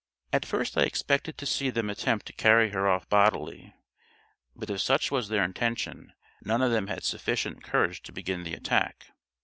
At 0.33 0.47
first 0.47 0.79
I 0.79 0.81
expected 0.81 1.37
to 1.37 1.45
see 1.45 1.69
them 1.69 1.87
attempt 1.87 2.25
to 2.25 2.33
carry 2.33 2.71
her 2.71 2.89
off 2.89 3.07
bodily; 3.07 3.75
but 4.55 4.71
if 4.71 4.81
such 4.81 5.11
was 5.11 5.29
their 5.29 5.43
intention, 5.43 6.13
none 6.41 6.63
of 6.63 6.71
them 6.71 6.87
had 6.87 7.03
sufficient 7.03 7.63
courage 7.63 8.01
to 8.01 8.11
begin 8.11 8.41
the 8.41 8.55
attack. 8.55 9.09